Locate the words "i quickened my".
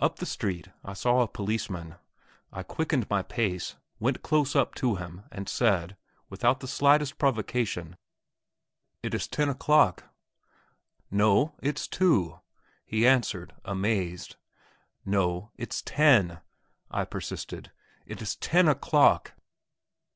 2.52-3.22